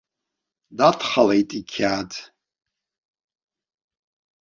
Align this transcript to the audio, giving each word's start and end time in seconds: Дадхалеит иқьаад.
Дадхалеит 0.77 1.49
иқьаад. 1.59 2.11